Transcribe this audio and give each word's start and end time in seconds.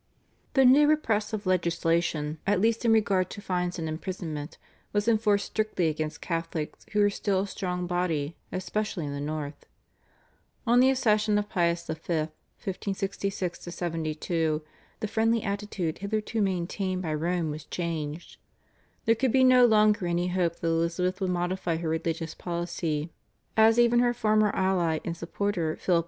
The 0.55 0.65
new 0.65 0.87
repressive 0.87 1.45
legislation, 1.45 2.39
at 2.47 2.59
least 2.59 2.83
in 2.85 2.91
regard 2.91 3.29
to 3.29 3.39
fines 3.39 3.77
and 3.77 3.87
imprisonment, 3.87 4.57
was 4.93 5.07
enforced 5.07 5.45
strictly 5.45 5.89
against 5.89 6.21
Catholics 6.21 6.87
who 6.91 7.01
were 7.01 7.11
still 7.11 7.41
a 7.41 7.47
strong 7.47 7.85
body, 7.85 8.35
especially 8.51 9.05
in 9.05 9.13
the 9.13 9.21
north. 9.21 9.67
On 10.65 10.79
the 10.79 10.89
accession 10.89 11.37
of 11.37 11.49
Pius 11.49 11.85
V. 11.85 11.93
(1566 11.93 13.61
72) 13.61 14.63
the 15.01 15.07
friendly 15.07 15.43
attitude 15.43 15.99
hitherto 15.99 16.41
maintained 16.41 17.03
by 17.03 17.13
Rome 17.13 17.51
was 17.51 17.65
changed. 17.65 18.37
There 19.05 19.13
could 19.13 19.35
no 19.35 19.67
longer 19.67 20.05
be 20.05 20.09
any 20.09 20.27
hope 20.29 20.55
that 20.55 20.67
Elizabeth 20.67 21.21
would 21.21 21.29
modify 21.29 21.75
her 21.77 21.89
religious 21.89 22.33
policy, 22.33 23.11
as 23.55 23.77
even 23.77 23.99
her 23.99 24.15
former 24.15 24.49
ally 24.55 24.97
and 25.05 25.15
supporter 25.15 25.75
Philip 25.79 25.89
II. 25.89 25.99